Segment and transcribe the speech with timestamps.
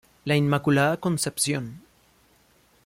[0.25, 1.83] La Inmaculada Concepción.